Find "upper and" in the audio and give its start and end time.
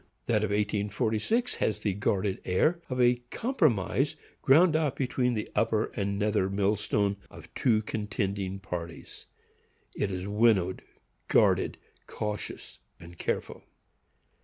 5.55-6.17